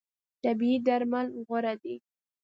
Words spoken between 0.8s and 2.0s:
درمل غوره دي.